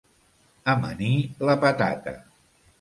Amanir 0.73 1.13
la 1.51 1.59
patata. 1.67 2.19